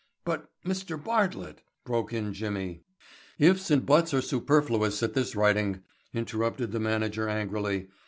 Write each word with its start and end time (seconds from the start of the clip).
"But, 0.25 0.49
Mr. 0.65 0.97
Bartlett," 0.97 1.61
broke 1.85 2.11
in 2.11 2.33
Jimmy. 2.33 2.81
"Ifs 3.37 3.69
and 3.69 3.85
buts 3.85 4.15
are 4.15 4.21
superfluous 4.23 5.03
at 5.03 5.13
this 5.13 5.35
writing," 5.35 5.83
interrupted 6.11 6.71
the 6.71 6.79
manager 6.79 7.29
angrily. 7.29 7.87